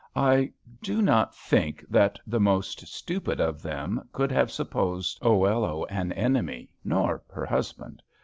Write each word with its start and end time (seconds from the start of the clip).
I 0.15 0.51
do 0.81 0.99
not 0.99 1.35
think 1.35 1.85
that 1.87 2.17
the 2.25 2.39
most 2.39 2.87
stupid 2.87 3.39
of 3.39 3.61
them 3.61 4.09
could 4.11 4.31
have 4.31 4.49
supposed 4.51 5.19
Oello 5.23 5.85
an 5.91 6.11
enemy, 6.13 6.71
nor 6.83 7.21
her 7.29 7.45
husband. 7.45 8.01